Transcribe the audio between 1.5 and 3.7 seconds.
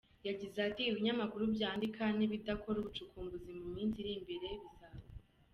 byandika nibidakora ubucukumbuzi mu